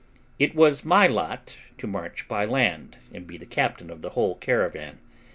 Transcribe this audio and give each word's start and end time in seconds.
It 0.39 0.55
was 0.55 0.83
my 0.83 1.05
lot 1.05 1.59
to 1.77 1.85
march 1.85 2.27
by 2.27 2.43
land, 2.43 2.97
and 3.13 3.27
be 3.27 3.37
captain 3.37 3.91
of 3.91 4.01
the 4.01 4.09
whole 4.09 4.33
caravan. 4.33 4.97